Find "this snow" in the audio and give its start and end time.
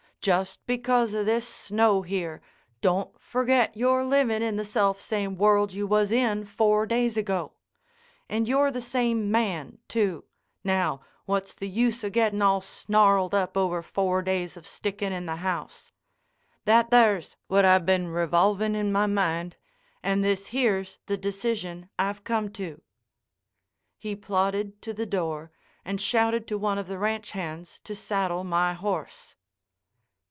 1.23-2.03